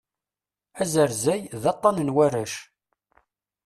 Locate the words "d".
1.61-1.63